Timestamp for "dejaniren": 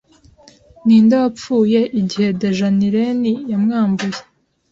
2.41-3.21